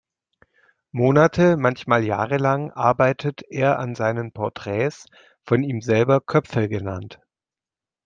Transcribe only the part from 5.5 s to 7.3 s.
ihm selber "Köpfe" genannt.